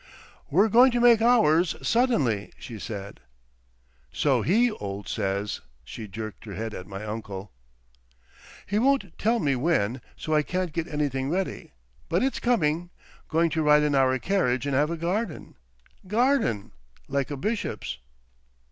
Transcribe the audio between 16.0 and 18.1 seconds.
Garden—like a bishop's."